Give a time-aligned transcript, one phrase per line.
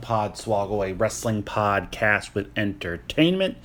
[0.00, 3.56] Podswoggle, a wrestling podcast with entertainment.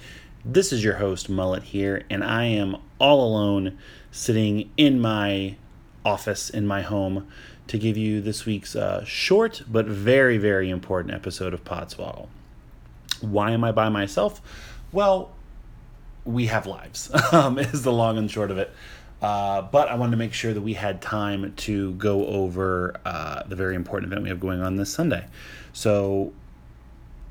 [0.44, 3.78] This is your host, Mullet, here, and I am all alone
[4.12, 5.56] sitting in my
[6.06, 7.28] office in my home
[7.68, 12.28] to give you this week's uh, short but very, very important episode of Pod Podswoggle.
[13.22, 14.42] Why am I by myself?
[14.92, 15.32] Well,
[16.26, 18.72] we have lives, um, is the long and short of it.
[19.22, 23.44] Uh, but I wanted to make sure that we had time to go over uh,
[23.44, 25.26] the very important event we have going on this Sunday.
[25.74, 26.32] So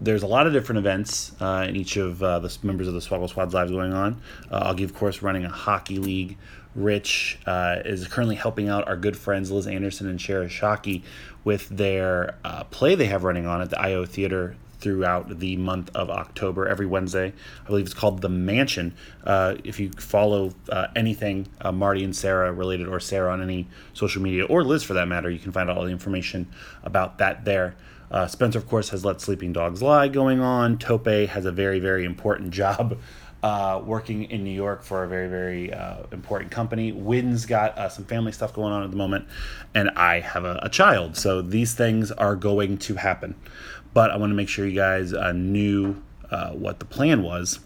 [0.01, 3.01] there's a lot of different events uh, in each of uh, the members of the
[3.01, 4.21] Swoggle Squad's lives going on.
[4.51, 6.37] Uh, Augie, of course, running a hockey league.
[6.75, 11.03] Rich uh, is currently helping out our good friends Liz Anderson and Sarah Shockey
[11.45, 12.37] with their
[12.71, 16.87] play they have running on at the IO Theater throughout the month of October every
[16.87, 17.33] Wednesday.
[17.65, 18.95] I believe it's called The Mansion.
[19.25, 23.69] Uh, if you follow uh, anything uh, Marty and Sarah related, or Sarah on any
[23.95, 26.49] social media, or Liz for that matter, you can find all the information
[26.83, 27.77] about that there.
[28.13, 30.79] Uh, Spencer, of course, has Let Sleeping Dogs Lie going on.
[30.79, 32.99] Tope has a very, very important job
[33.43, 36.93] uh, working in New York for a very, very uh, important company.
[36.93, 39.27] Wynn's got uh, some family stuff going on at the moment,
[39.75, 41.17] and I have a, a, child.
[41.17, 43.35] So these things are going to happen
[43.95, 47.61] but I want to make sure you guys uh, knew uh, what the plan was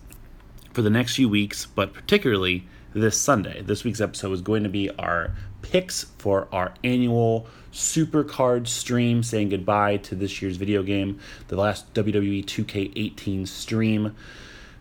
[0.72, 3.62] for the next few weeks, but particularly this Sunday.
[3.62, 9.22] This week's episode is going to be our picks for our annual Super Card stream,
[9.22, 14.16] saying goodbye to this year's video game, the last WWE 2K18 stream.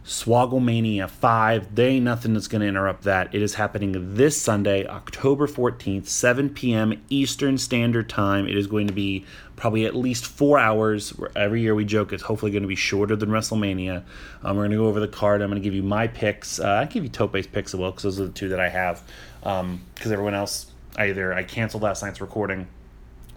[0.05, 1.75] Swogglemania 5.
[1.75, 3.33] There ain't nothing that's going to interrupt that.
[3.35, 7.01] It is happening this Sunday, October 14th, 7 p.m.
[7.09, 8.47] Eastern Standard Time.
[8.47, 9.25] It is going to be
[9.57, 11.11] probably at least four hours.
[11.35, 14.03] Every year we joke it's hopefully going to be shorter than WrestleMania.
[14.43, 15.41] Um, we're going to go over the card.
[15.41, 16.59] I'm going to give you my picks.
[16.59, 18.69] Uh, I give you Tope's picks as well because those are the two that I
[18.69, 19.03] have.
[19.39, 22.67] Because um, everyone else, either I canceled last night's recording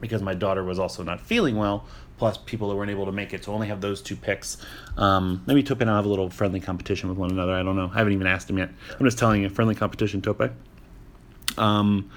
[0.00, 1.86] because my daughter was also not feeling well,
[2.18, 3.44] plus people that weren't able to make it.
[3.44, 4.58] So I only have those two picks.
[4.96, 7.52] Um, maybe Tope and I have a little friendly competition with one another.
[7.52, 7.90] I don't know.
[7.92, 8.70] I haven't even asked him yet.
[8.98, 10.50] I'm just telling you, friendly competition, Tope.
[11.56, 12.10] Um,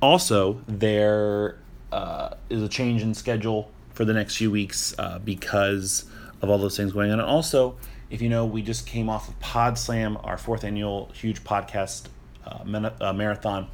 [0.00, 1.58] also, there
[1.92, 6.04] uh, is a change in schedule for the next few weeks uh, because
[6.42, 7.20] of all those things going on.
[7.20, 7.76] And also,
[8.08, 12.06] if you know, we just came off of Pod Slam, our fourth annual huge podcast
[12.46, 13.68] uh, uh marathon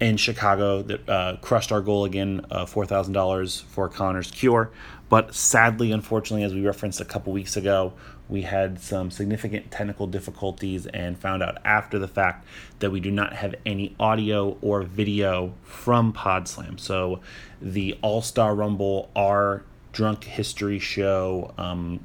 [0.00, 4.70] in Chicago that uh, crushed our goal again of $4,000 for Connor's cure.
[5.08, 7.92] But sadly, unfortunately, as we referenced a couple weeks ago,
[8.28, 12.44] we had some significant technical difficulties and found out after the fact
[12.80, 16.80] that we do not have any audio or video from PodSlam.
[16.80, 17.20] So
[17.62, 22.00] the All Star Rumble, our drunk history show, um,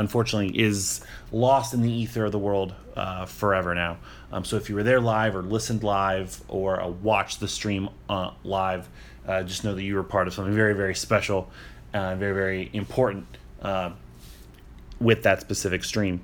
[0.00, 3.98] unfortunately is lost in the ether of the world uh, forever now.
[4.32, 7.90] Um, so if you were there live or listened live or uh, watched the stream
[8.08, 8.88] uh, live,
[9.28, 11.50] uh, just know that you were part of something very, very special
[11.92, 13.26] and very, very important
[13.62, 13.90] uh,
[15.00, 16.20] with that specific stream.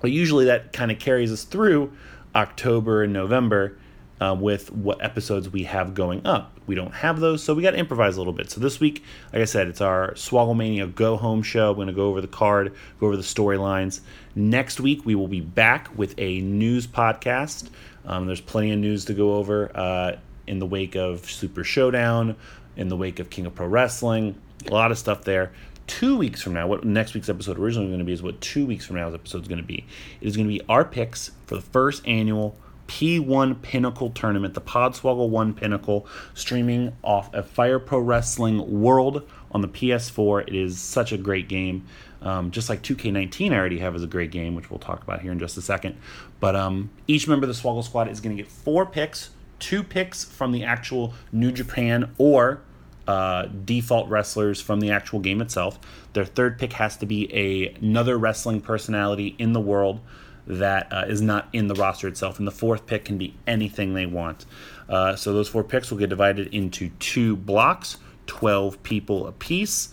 [0.00, 1.92] But usually that kind of carries us through
[2.34, 3.78] October and November
[4.20, 6.58] uh, with what episodes we have going up.
[6.66, 8.50] We don't have those, so we got to improvise a little bit.
[8.50, 11.70] So this week, like I said, it's our Swogglemania Go Home show.
[11.70, 14.00] We're going to go over the card, go over the storylines.
[14.34, 17.68] Next week, we will be back with a news podcast.
[18.04, 20.16] Um, there's plenty of news to go over uh,
[20.46, 22.36] in the wake of Super Showdown,
[22.76, 24.40] in the wake of King of Pro Wrestling.
[24.66, 25.52] A lot of stuff there
[25.86, 28.66] two weeks from now, what next week's episode originally going to be is what two
[28.66, 29.84] weeks from now's episode is going to be.
[30.20, 32.56] It is going to be our picks for the first annual
[32.86, 39.60] P1 Pinnacle Tournament, the Podswoggle 1 Pinnacle, streaming off of Fire Pro Wrestling World on
[39.60, 40.48] the PS4.
[40.48, 41.86] It is such a great game.
[42.22, 45.20] Um, just like 2K19, I already have as a great game, which we'll talk about
[45.20, 45.96] here in just a second.
[46.40, 49.82] But um, each member of the Swoggle Squad is going to get four picks, two
[49.82, 52.62] picks from the actual New Japan or
[53.06, 55.78] uh, default wrestlers from the actual game itself.
[56.12, 60.00] Their third pick has to be a, another wrestling personality in the world
[60.46, 62.38] that uh, is not in the roster itself.
[62.38, 64.46] And the fourth pick can be anything they want.
[64.88, 69.90] Uh, so those four picks will get divided into two blocks, 12 people apiece.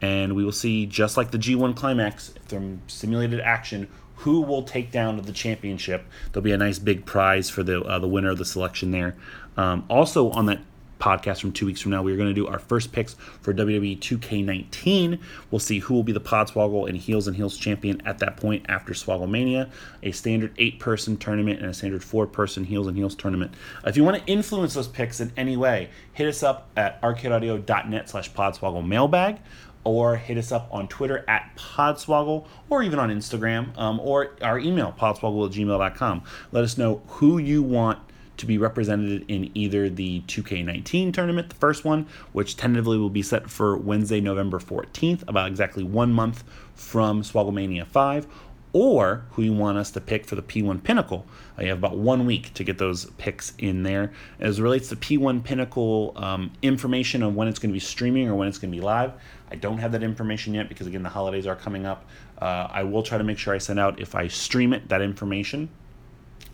[0.00, 4.90] And we will see, just like the G1 Climax from simulated action, who will take
[4.90, 6.04] down the championship.
[6.32, 9.16] There'll be a nice big prize for the uh, the winner of the selection there.
[9.56, 10.60] Um, also on that
[11.02, 13.52] podcast from two weeks from now, we are going to do our first picks for
[13.52, 15.18] WWE 2K19.
[15.50, 18.64] We'll see who will be the Podswoggle and Heels and Heels champion at that point
[18.68, 19.68] after Swogglemania,
[20.04, 23.52] a standard eight person tournament and a standard four person Heels and Heels tournament.
[23.84, 28.08] If you want to influence those picks in any way, hit us up at arcadeaudio.net
[28.08, 29.38] slash podswoggle mailbag
[29.84, 34.60] or hit us up on Twitter at Podswoggle or even on Instagram um, or our
[34.60, 36.22] email, podswoggle at gmail.com.
[36.52, 37.98] Let us know who you want
[38.36, 43.22] to be represented in either the 2K19 tournament, the first one, which tentatively will be
[43.22, 46.44] set for Wednesday, November 14th, about exactly one month
[46.74, 48.26] from Swogglemania 5,
[48.72, 51.26] or who you want us to pick for the P1 Pinnacle.
[51.58, 54.12] Uh, you have about one week to get those picks in there.
[54.40, 58.34] As relates to P1 Pinnacle um, information on when it's going to be streaming or
[58.34, 59.12] when it's going to be live,
[59.50, 62.06] I don't have that information yet because, again, the holidays are coming up.
[62.40, 65.02] Uh, I will try to make sure I send out, if I stream it, that
[65.02, 65.68] information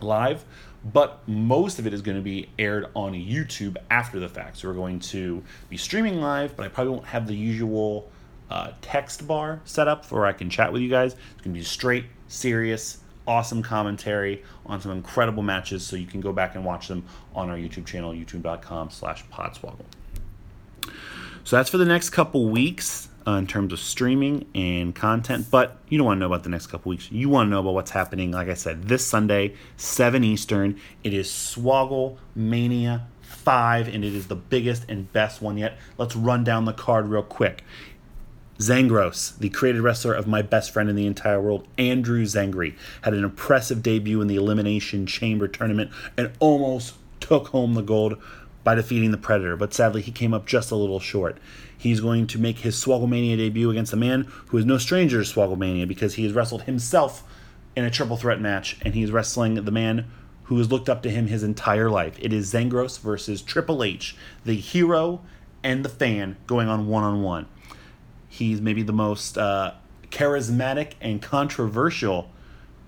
[0.01, 0.45] live
[0.85, 4.59] but most of it is going to be aired on YouTube after the fact.
[4.59, 8.11] So we're going to be streaming live, but I probably won't have the usual
[8.51, 11.15] uh, text bar set up where I can chat with you guys.
[11.15, 16.21] It's going to be straight, serious, awesome commentary on some incredible matches, so you can
[16.21, 17.05] go back and watch them
[17.35, 19.85] on our YouTube channel, youtube.com slash podswoggle.
[21.45, 25.47] So that's for the next couple weeks uh, in terms of streaming and content.
[25.51, 27.13] But you don't want to know about the next couple weeks.
[27.13, 30.81] You want to know about what's happening, like I said, this Sunday, 7 Eastern.
[31.05, 35.77] It is Swoggle Mania 5, and it is the biggest and best one yet.
[35.99, 37.65] Let's run down the card real quick.
[38.61, 43.13] Zangros, the created wrestler of my best friend in the entire world, Andrew Zangri, had
[43.13, 48.17] an impressive debut in the Elimination Chamber tournament and almost took home the gold
[48.65, 51.39] by defeating the Predator, but sadly he came up just a little short.
[51.79, 55.31] He's going to make his Swogglemania debut against a man who is no stranger to
[55.33, 57.23] Swogglemania because he has wrestled himself
[57.77, 60.11] in a triple threat match, and he's wrestling the man
[60.45, 62.17] who has looked up to him his entire life.
[62.19, 65.21] It is Zangros versus Triple H, the hero
[65.63, 67.47] and the fan going on one on one.
[68.29, 69.75] He's maybe the most uh,
[70.11, 72.31] charismatic and controversial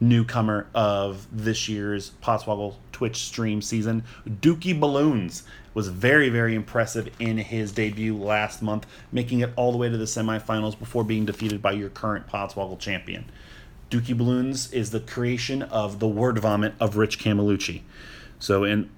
[0.01, 4.05] newcomer of this year's Podswoggle Twitch stream season.
[4.29, 9.79] Dookie Balloons was very, very impressive in his debut last month, making it all the
[9.79, 13.25] way to the semifinals before being defeated by your current Podswoggle champion.
[13.91, 17.81] Dookie Balloons is the creation of the word vomit of Rich Camelucci.
[18.39, 18.91] So, in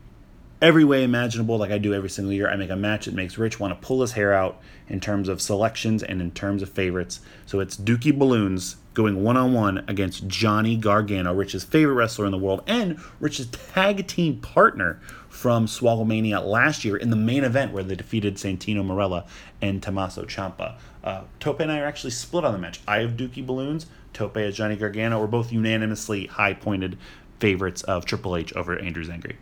[0.60, 3.38] every way imaginable, like I do every single year, I make a match that makes
[3.38, 6.70] Rich want to pull his hair out in terms of selections and in terms of
[6.70, 7.20] favorites.
[7.46, 12.32] So, it's Dookie Balloons going one on one against Johnny Gargano, Rich's favorite wrestler in
[12.32, 17.72] the world, and Rich's tag team partner from Swogglemania last year in the main event
[17.72, 19.26] where they defeated Santino Marella
[19.60, 20.76] and Tommaso Ciampa.
[21.02, 22.80] Uh, Tope and I are actually split on the match.
[22.86, 25.20] I have Dookie Balloons, Tope has Johnny Gargano.
[25.20, 26.98] We're both unanimously high pointed
[27.40, 29.36] favorites of Triple H over Andrew Zangri.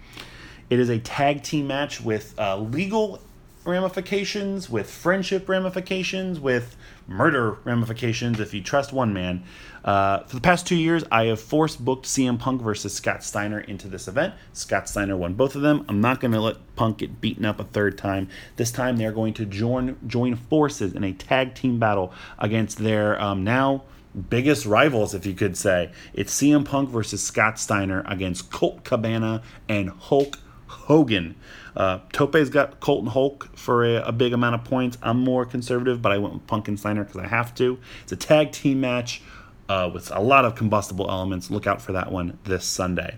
[0.70, 3.20] It is a tag team match with uh, legal
[3.64, 6.76] ramifications, with friendship ramifications, with
[7.06, 9.42] murder ramifications if you trust one man.
[9.84, 13.60] Uh, for the past two years, I have force booked CM Punk versus Scott Steiner
[13.60, 14.34] into this event.
[14.52, 15.84] Scott Steiner won both of them.
[15.88, 18.28] I'm not going to let Punk get beaten up a third time.
[18.56, 23.20] This time, they're going to join join forces in a tag team battle against their
[23.20, 23.84] um, now
[24.28, 25.92] biggest rivals, if you could say.
[26.12, 30.38] It's CM Punk versus Scott Steiner against Colt Cabana and Hulk
[30.70, 31.34] Hogan.
[31.76, 34.98] Uh, Tope's got Colton Hulk for a, a, big amount of points.
[35.02, 37.78] I'm more conservative, but I went with Punk and Steiner because I have to.
[38.02, 39.20] It's a tag team match
[39.68, 41.50] uh, with a lot of combustible elements.
[41.50, 43.16] Look out for that one this Sunday.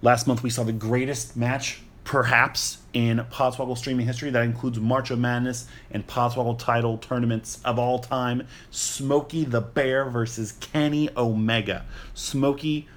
[0.00, 4.30] Last month, we saw the greatest match, perhaps, in Podswoggle streaming history.
[4.30, 8.46] That includes March of Madness and Podswoggle title tournaments of all time.
[8.70, 11.84] Smokey the Bear versus Kenny Omega.
[12.14, 12.88] Smokey,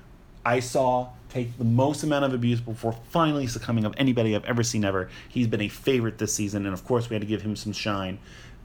[0.45, 4.63] I saw take the most amount of abuse before finally succumbing of anybody I've ever
[4.63, 5.09] seen ever.
[5.29, 7.71] He's been a favorite this season, and of course, we had to give him some
[7.71, 8.19] shine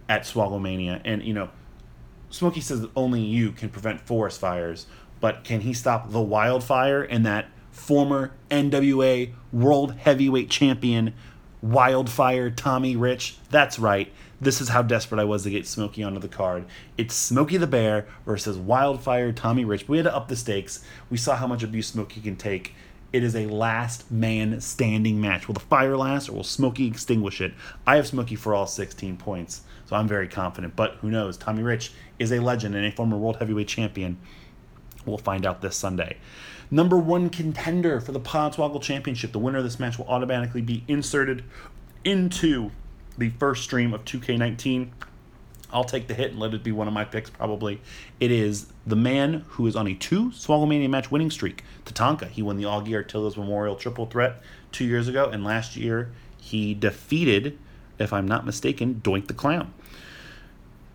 [0.08, 1.00] at Swogglemania.
[1.04, 1.50] And, you know,
[2.30, 4.86] Smokey says that only you can prevent forest fires,
[5.20, 11.14] but can he stop the wildfire and that former NWA World Heavyweight Champion
[11.62, 13.36] Wildfire Tommy Rich?
[13.50, 14.12] That's right.
[14.38, 16.66] This is how desperate I was to get Smokey onto the card.
[16.98, 19.88] It's Smokey the Bear versus Wildfire Tommy Rich.
[19.88, 20.84] We had to up the stakes.
[21.08, 22.74] We saw how much abuse Smokey can take.
[23.14, 25.48] It is a last man standing match.
[25.48, 27.54] Will the fire last or will Smokey extinguish it?
[27.86, 30.76] I have Smokey for all 16 points, so I'm very confident.
[30.76, 31.38] But who knows?
[31.38, 34.18] Tommy Rich is a legend and a former world heavyweight champion.
[35.06, 36.18] We'll find out this Sunday.
[36.70, 39.32] Number one contender for the Podswoggle Championship.
[39.32, 41.42] The winner of this match will automatically be inserted
[42.04, 42.70] into
[43.18, 44.90] the first stream of 2K19.
[45.72, 47.80] I'll take the hit and let it be one of my picks, probably.
[48.20, 52.28] It is the man who is on a two Swogglemania match winning streak, Tatanka.
[52.28, 56.74] He won the Augie Artillos Memorial Triple Threat two years ago, and last year he
[56.74, 57.58] defeated,
[57.98, 59.72] if I'm not mistaken, Doink the Clown.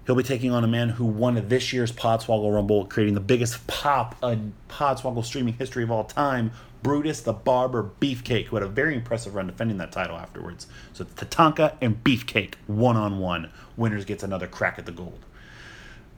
[0.05, 3.67] He'll be taking on a man who won this year's Podswoggle Rumble, creating the biggest
[3.67, 6.51] pop in Podswoggle streaming history of all time,
[6.83, 10.67] Brutus the Barber Beefcake, who had a very impressive run defending that title afterwards.
[10.93, 13.51] So it's Tatanka and Beefcake, one on one.
[13.77, 15.25] Winners gets another crack at the gold.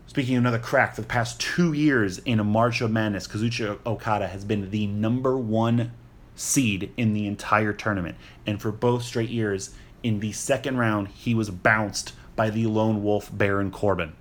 [0.07, 3.79] Speaking of another crack, for the past two years in a March of Madness, Kazuchika
[3.85, 5.91] Okada has been the number one
[6.35, 8.15] seed in the entire tournament.
[8.45, 13.03] And for both straight years, in the second round, he was bounced by the lone
[13.03, 14.13] wolf Baron Corbin.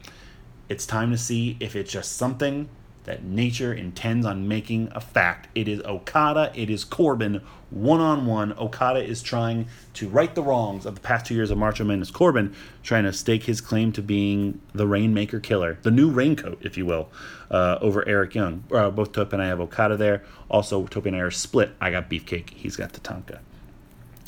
[0.69, 2.69] It's time to see if it's just something
[3.05, 5.49] that nature intends on making a fact.
[5.55, 8.53] It is Okada, it is Corbin, one on one.
[8.59, 12.01] Okada is trying to right the wrongs of the past two years of Macho Man.
[12.01, 16.59] Is Corbin trying to stake his claim to being the Rainmaker Killer, the new Raincoat,
[16.61, 17.09] if you will,
[17.51, 18.65] uh, over Eric Young.
[18.73, 20.23] Uh, both Tope and I have Okada there.
[20.51, 21.75] Also, Tope and I are split.
[21.81, 23.39] I got Beefcake, he's got the Tatanka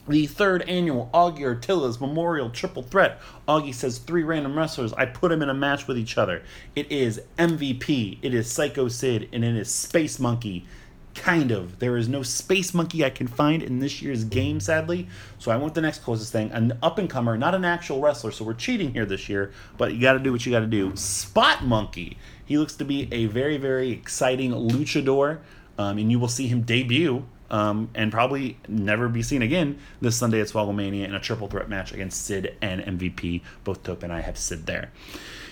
[0.07, 3.21] the third annual Augie Artillas Memorial Triple Threat.
[3.49, 4.93] Augie says three random wrestlers.
[4.93, 6.43] I put them in a match with each other.
[6.77, 10.67] It is MVP, it is Psycho Sid, and it is Space Monkey.
[11.15, 11.79] Kind of.
[11.79, 15.09] There is no Space Monkey I can find in this year's game, sadly.
[15.39, 16.51] So I want the next closest thing.
[16.51, 18.33] An up and comer, not an actual wrestler.
[18.33, 20.67] So we're cheating here this year, but you got to do what you got to
[20.67, 20.95] do.
[20.97, 22.19] Spot Monkey.
[22.45, 25.39] He looks to be a very, very exciting luchador,
[25.79, 30.17] um, and you will see him debut um, and probably never be seen again this
[30.17, 33.43] Sunday at Swogglemania in a triple threat match against Sid and MVP.
[33.65, 34.91] Both Tope and I have Sid there.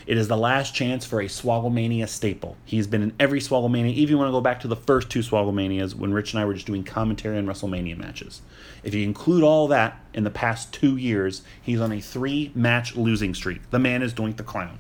[0.05, 2.57] It is the last chance for a Swogglemania staple.
[2.65, 5.95] He's been in every Swogglemania, even when I go back to the first two Swogglemanias
[5.95, 8.43] when Rich and I were just doing commentary on WrestleMania matches.
[8.83, 12.97] If you include all that in the past two years, he's on a three match
[12.97, 13.71] losing streak.
[13.71, 14.79] The man is Doink the Clown.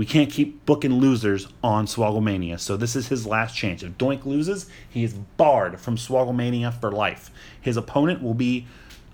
[0.00, 3.82] We can't keep booking losers on Swogglemania, so this is his last chance.
[3.82, 7.30] If Doink loses, he is barred from Swogglemania for life.
[7.60, 8.66] His opponent will be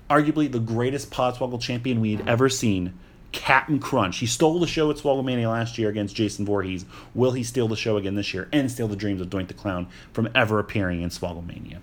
[0.09, 2.97] arguably the greatest Podswoggle champion we had ever seen,
[3.33, 4.19] Captain Crunch.
[4.19, 6.87] He stole the show at Swogglemania last year against Jason Voorhees.
[7.16, 9.55] Will he steal the show again this year and steal the dreams of Doink the
[9.55, 11.81] Clown from ever appearing in Swogglemania?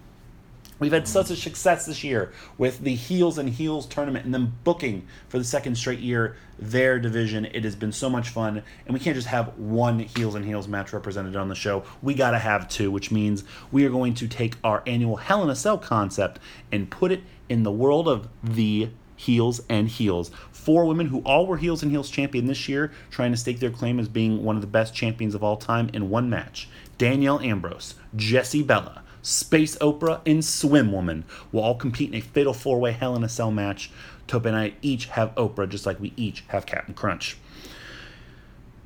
[0.80, 4.54] We've had such a success this year with the Heels and Heels tournament and then
[4.64, 7.46] booking for the second straight year their division.
[7.46, 10.68] It has been so much fun, and we can't just have one Heels and Heels
[10.68, 11.84] match represented on the show.
[12.02, 15.44] We got to have two, which means we are going to take our annual Hell
[15.44, 16.40] in a Cell concept
[16.72, 20.32] and put it in the world of the heels and heels.
[20.52, 23.70] Four women who all were heels and heels champion this year, trying to stake their
[23.70, 26.68] claim as being one of the best champions of all time in one match.
[26.98, 32.54] Danielle Ambrose, Jessie Bella, Space Oprah, and Swim Woman will all compete in a fatal
[32.54, 33.90] four way Hell in a Cell match.
[34.28, 37.38] Tope and I each have Oprah, just like we each have Captain Crunch.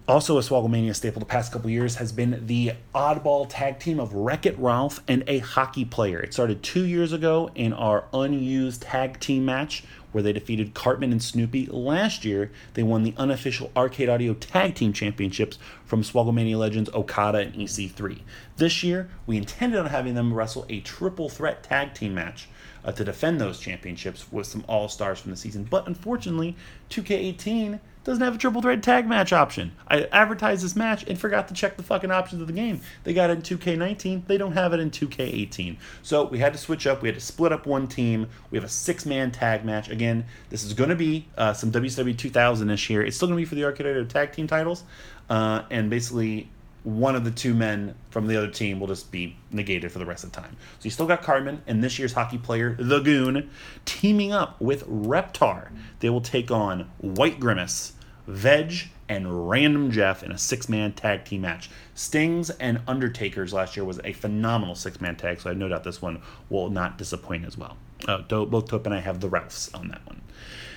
[0.08, 4.14] Also, a Swogglemania staple the past couple years has been the oddball tag team of
[4.14, 6.22] Wreck It Ralph and a hockey player.
[6.22, 11.12] It started two years ago in our unused tag team match where they defeated Cartman
[11.12, 11.68] and Snoopy.
[11.68, 17.40] Last year, they won the unofficial Arcade Audio Tag Team Championships from Swogglemania legends Okada
[17.40, 18.20] and EC3.
[18.58, 22.48] This year, we intended on having them wrestle a triple threat tag team match
[22.84, 25.68] uh, to defend those championships with some all stars from the season.
[25.70, 26.56] But unfortunately,
[26.90, 29.74] 2K18 doesn't have a triple threat tag match option.
[29.90, 32.80] I advertised this match and forgot to check the fucking options of the game.
[33.04, 35.76] They got it in 2K19, they don't have it in 2K18.
[36.04, 37.02] So we had to switch up.
[37.02, 38.30] We had to split up one team.
[38.50, 39.90] We have a six man tag match.
[39.90, 43.02] Again, this is going to be uh, some WCW 2000 ish here.
[43.02, 44.86] It's still going to be for the Arcade tag team titles.
[45.30, 46.50] Uh, and basically,
[46.84, 50.06] one of the two men from the other team will just be negated for the
[50.06, 50.56] rest of the time.
[50.80, 53.50] So you still got Cartman and this year's hockey player, The Goon,
[53.86, 55.70] teaming up with Reptar.
[56.00, 57.94] They will take on White Grimace,
[58.26, 61.70] Veg, and Random Jeff in a six man tag team match.
[61.96, 65.68] Stings and Undertakers last year was a phenomenal six man tag, so I have no
[65.68, 67.78] doubt this one will not disappoint as well.
[68.08, 70.22] Uh, both Tope and I have the Ralphs on that one.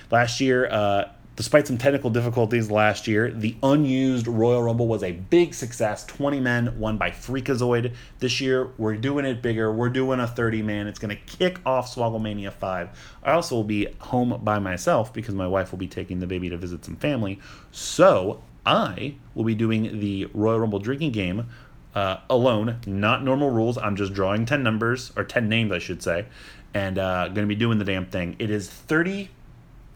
[0.09, 1.09] Last year, uh,
[1.41, 6.05] Despite some technical difficulties last year, the unused Royal Rumble was a big success.
[6.05, 7.95] 20 men won by Freakazoid.
[8.19, 9.73] This year, we're doing it bigger.
[9.73, 10.85] We're doing a 30 man.
[10.85, 13.17] It's going to kick off Swogglemania 5.
[13.23, 16.47] I also will be home by myself because my wife will be taking the baby
[16.47, 17.39] to visit some family.
[17.71, 21.49] So I will be doing the Royal Rumble drinking game
[21.95, 23.79] uh, alone, not normal rules.
[23.79, 26.27] I'm just drawing 10 numbers, or 10 names, I should say,
[26.75, 28.35] and uh, going to be doing the damn thing.
[28.37, 29.29] It is 30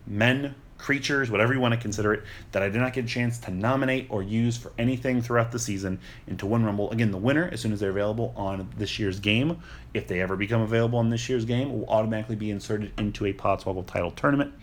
[0.07, 3.37] men creatures, whatever you want to consider it, that I did not get a chance
[3.39, 6.91] to nominate or use for anything throughout the season into one Rumble.
[6.91, 9.61] Again, the winner, as soon as they're available on this year's game,
[9.93, 13.33] if they ever become available on this year's game, will automatically be inserted into a
[13.33, 14.53] Podswoggle title tournament.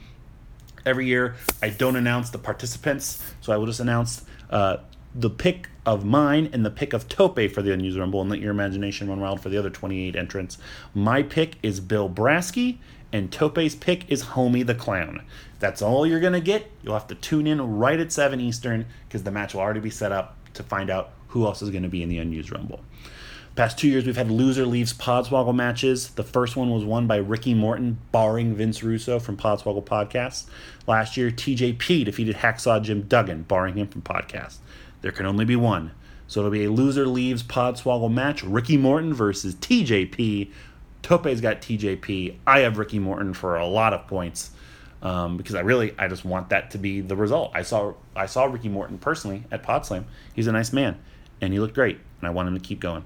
[0.85, 4.79] Every year, I don't announce the participants, so I will just announce uh,
[5.15, 8.41] the pick of mine and the pick of Tope for the Unused Rumble and let
[8.41, 10.59] your imagination run wild for the other 28 entrants.
[10.95, 12.79] My pick is Bill Brasky
[13.13, 15.23] and Tope's pick is Homie the Clown.
[15.59, 16.71] That's all you're going to get.
[16.83, 19.91] You'll have to tune in right at 7 Eastern because the match will already be
[19.91, 22.81] set up to find out who else is going to be in the Unused Rumble.
[23.55, 26.11] Past two years, we've had loser leaves Podswoggle matches.
[26.11, 30.47] The first one was won by Ricky Morton, barring Vince Russo from Podswoggle Podcast.
[30.87, 34.57] Last year, TJP defeated Hacksaw Jim Duggan, barring him from Podcast.
[35.03, 35.91] There can only be one.
[36.27, 40.51] So it'll be a loser leaves Podswoggle match Ricky Morton versus TJP.
[41.03, 42.37] Tope's got TJP.
[42.47, 44.51] I have Ricky Morton for a lot of points
[45.03, 47.53] um, because I really I just want that to be the result.
[47.55, 50.05] I saw I saw Ricky Morton personally at Podslam.
[50.33, 50.99] He's a nice man
[51.41, 53.05] and he looked great, and I want him to keep going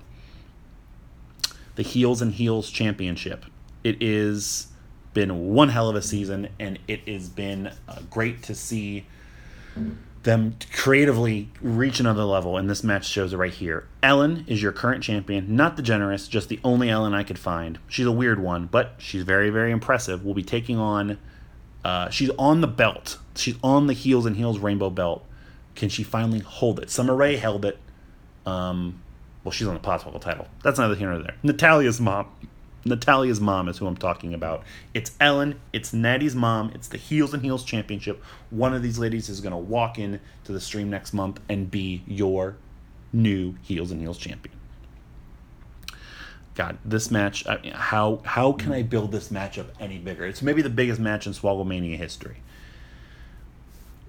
[1.77, 3.45] the Heels and Heels Championship.
[3.85, 4.69] It is
[5.15, 9.07] been one hell of a season, and it has been uh, great to see
[10.27, 12.59] them creatively reach another level.
[12.59, 13.89] And this match shows it right here.
[14.03, 17.79] Ellen is your current champion, not DeGeneres, just the only Ellen I could find.
[17.89, 20.23] She's a weird one, but she's very, very impressive.
[20.23, 21.17] We'll be taking on.
[21.83, 23.19] Uh, she's on the belt.
[23.37, 25.25] She's on the heels and heels rainbow belt.
[25.75, 26.91] Can she finally hold it?
[26.91, 27.79] Summer Rae held it.
[28.45, 29.03] Um,
[29.45, 30.49] well, she's on the Podswoggle title.
[30.63, 31.37] That's neither here nor there.
[31.43, 32.27] Natalya's mom.
[32.87, 34.63] Natalya's mom is who I'm talking about.
[34.95, 35.61] It's Ellen.
[35.73, 36.71] It's Natty's mom.
[36.75, 38.23] It's the Heels and Heels Championship.
[38.51, 41.71] One of these ladies is going to walk in to the stream next month and
[41.71, 42.57] be your
[43.13, 44.57] new Heels and Heels champion.
[46.55, 47.47] God, this match.
[47.47, 50.25] I mean, how how can I build this matchup any bigger?
[50.25, 52.39] It's maybe the biggest match in Swogglemania history.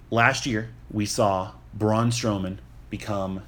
[0.10, 3.42] Last year, we saw Braun Strowman become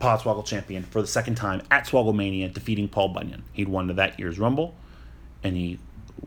[0.00, 3.44] Podswoggle champion for the second time at Swogglemania, defeating Paul Bunyan.
[3.52, 4.74] He'd won that year's Rumble,
[5.42, 5.78] and he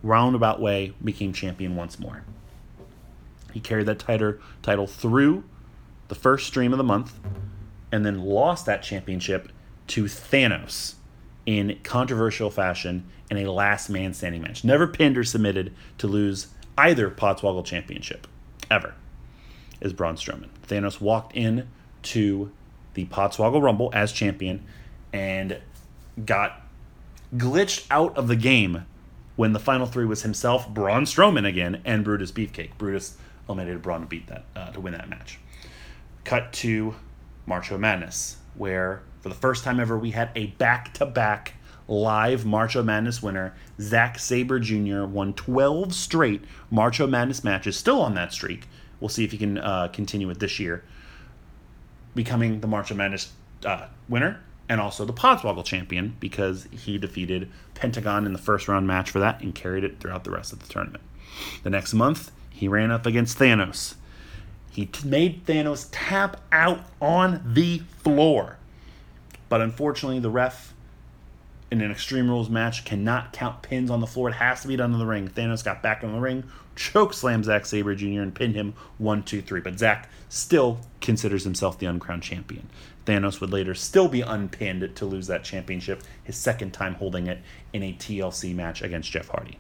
[0.04, 2.24] roundabout way became champion once more.
[3.54, 5.44] He carried that title title through
[6.08, 7.14] the first stream of the month,
[7.92, 9.52] and then lost that championship
[9.88, 10.96] to Thanos
[11.46, 14.64] in controversial fashion in a last man standing match.
[14.64, 16.48] Never pinned or submitted to lose
[16.78, 18.28] either Podswoggle championship
[18.70, 18.96] ever.
[19.82, 20.50] Is Braun Strowman.
[20.68, 21.68] Thanos walked in
[22.04, 22.52] to
[23.00, 24.66] the Podswoggle Rumble as champion
[25.14, 25.58] and
[26.26, 26.62] got
[27.36, 28.86] glitched out of the game
[29.38, 32.78] when the final three was himself, Braun Strowman again, and Brutus Beefcake.
[32.78, 33.16] Brutus
[33.48, 35.40] eliminated Braun to beat that uh, to win that match.
[36.26, 36.96] Cut to
[37.46, 41.54] March of Madness, where for the first time ever we had a back-to-back
[41.88, 43.56] live March of Madness winner.
[43.80, 45.06] Zack Sabre Jr.
[45.06, 48.68] won 12 straight March of Madness matches, still on that streak.
[49.00, 50.84] We'll see if he can uh, continue it this year
[52.16, 53.32] becoming the March of Madness
[53.66, 58.88] uh, winner and also the Podswoggle champion because he defeated Pentagon in the first round
[58.88, 61.04] match for that and carried it throughout the rest of the tournament.
[61.64, 63.96] The next month, he ran up against Thanos.
[64.70, 68.58] He t- made Thanos tap out on the floor.
[69.48, 70.74] But unfortunately, the ref
[71.72, 74.30] in an Extreme Rules match cannot count pins on the floor.
[74.30, 75.28] It has to be done in the ring.
[75.28, 76.44] Thanos got back in the ring,
[76.76, 78.22] choke slam Zack Sabre Jr.
[78.22, 79.62] and pinned him one, two, three.
[79.62, 82.70] But Zack still considers himself the uncrowned champion.
[83.06, 87.40] Thanos would later still be unpinned to lose that championship, his second time holding it
[87.74, 89.60] in a TLC match against Jeff Hardy.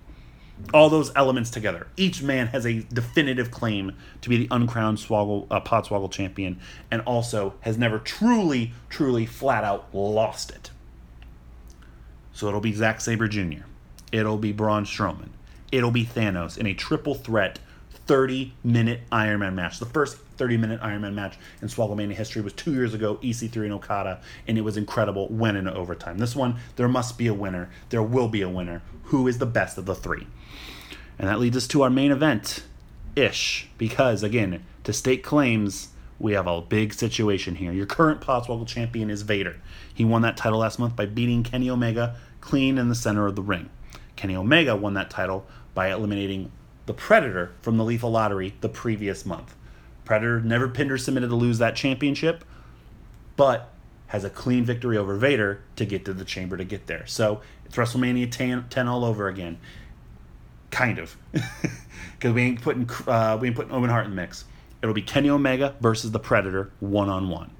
[0.73, 5.47] All those elements together, each man has a definitive claim to be the uncrowned swoggle,
[5.49, 6.59] uh, Podswoggle champion,
[6.91, 10.69] and also has never truly, truly, flat out lost it.
[12.39, 13.63] So it'll be Zack Sabre Jr.
[14.11, 15.29] It'll be Braun Strowman
[15.71, 17.59] it'll be Thanos in a triple threat
[18.07, 19.79] 30 minute Iron Man match.
[19.79, 23.55] The first 30 minute Iron Man match in Swogglemania history was two years ago, EC3
[23.65, 25.27] and Okada, and it was incredible.
[25.29, 26.17] Went into overtime.
[26.17, 27.69] This one, there must be a winner.
[27.89, 28.81] There will be a winner.
[29.05, 30.27] Who is the best of the three?
[31.17, 32.63] And that leads us to our main event
[33.15, 37.71] ish, because again, to state claims, we have a big situation here.
[37.71, 39.57] Your current Podswoggle champion is Vader.
[39.93, 43.35] He won that title last month by beating Kenny Omega clean in the center of
[43.35, 43.69] the ring.
[44.15, 46.51] Kenny Omega won that title by eliminating
[46.85, 49.55] the Predator from the Lethal Lottery the previous month.
[50.05, 52.43] Predator never pinned or submitted to lose that championship,
[53.35, 53.69] but
[54.07, 57.05] has a clean victory over Vader to get to the chamber to get there.
[57.05, 59.59] So it's WrestleMania 10, 10 all over again.
[60.71, 61.15] Kind of.
[62.19, 64.43] Because we ain't putting uh, we ain't putting Owen Hart in the mix.
[64.81, 67.51] It'll be Kenny Omega versus the Predator one on one.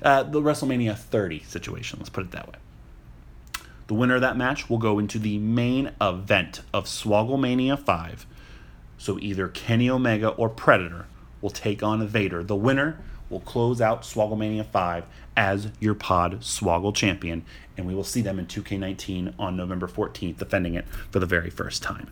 [0.00, 2.54] The WrestleMania 30 situation, let's put it that way.
[3.86, 8.26] The winner of that match will go into the main event of Swogglemania 5.
[8.96, 11.06] So either Kenny Omega or Predator
[11.42, 12.42] will take on Vader.
[12.42, 15.04] The winner will close out Swogglemania 5
[15.36, 17.44] as your pod Swoggle champion,
[17.76, 21.50] and we will see them in 2K19 on November 14th, defending it for the very
[21.50, 22.10] first time.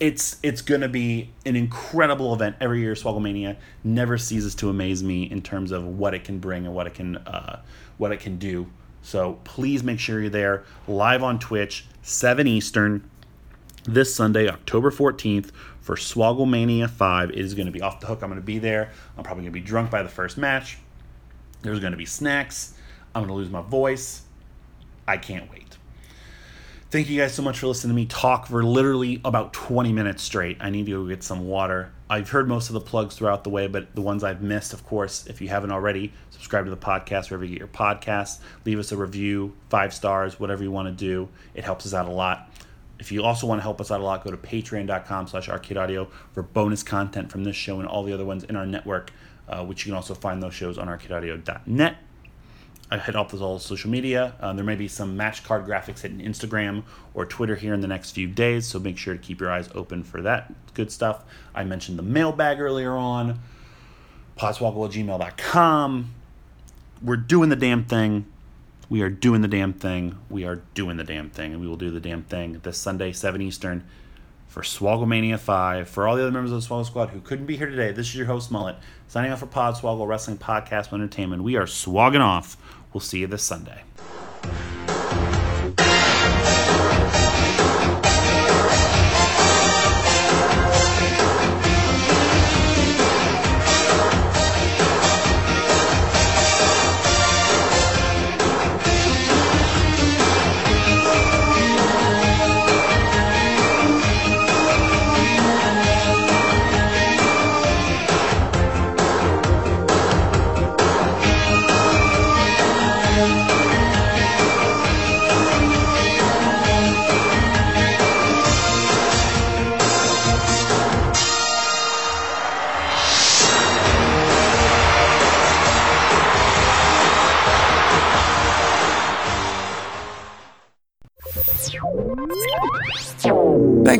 [0.00, 2.94] It's it's gonna be an incredible event every year.
[2.94, 6.88] Swogglemania never ceases to amaze me in terms of what it can bring and what
[6.88, 7.62] it can uh,
[7.96, 8.66] what it can do.
[9.04, 13.08] So please make sure you're there live on Twitch, 7 Eastern.
[13.84, 15.50] this Sunday, October 14th,
[15.82, 17.30] for Swogglemania 5.
[17.30, 18.22] It is going to be off the hook.
[18.22, 18.90] I'm going to be there.
[19.18, 20.78] I'm probably going to be drunk by the first match.
[21.60, 22.78] There's going to be snacks.
[23.14, 24.22] I'm going to lose my voice.
[25.06, 25.76] I can't wait.
[26.90, 30.22] Thank you guys so much for listening to me talk for literally about 20 minutes
[30.22, 30.56] straight.
[30.60, 31.92] I need to go get some water.
[32.14, 34.86] I've heard most of the plugs throughout the way, but the ones I've missed, of
[34.86, 38.38] course, if you haven't already, subscribe to the podcast wherever you get your podcasts.
[38.64, 41.28] Leave us a review, five stars, whatever you want to do.
[41.54, 42.48] It helps us out a lot.
[43.00, 45.76] If you also want to help us out a lot, go to patreon.com slash arcade
[45.76, 49.10] audio for bonus content from this show and all the other ones in our network,
[49.48, 51.96] uh, which you can also find those shows on arcadeaudio.net.
[52.90, 54.34] I hit up with all social media.
[54.40, 56.82] Uh, there may be some match card graphics hitting Instagram
[57.14, 59.68] or Twitter here in the next few days, so make sure to keep your eyes
[59.74, 61.24] open for that good stuff.
[61.54, 63.40] I mentioned the mailbag earlier on,
[64.36, 66.14] podswoggle at gmail.com.
[67.02, 68.26] We're doing the damn thing.
[68.90, 70.18] We are doing the damn thing.
[70.28, 73.12] We are doing the damn thing, and we will do the damn thing this Sunday,
[73.12, 73.84] 7 Eastern,
[74.48, 75.88] for Swogglemania 5.
[75.88, 78.08] For all the other members of the Swoggle Squad who couldn't be here today, this
[78.08, 78.76] is your host, Mullet,
[79.08, 81.42] signing off for Podswoggle Wrestling Podcast Entertainment.
[81.42, 82.56] We are swagging off.
[82.92, 83.82] We'll see you this Sunday.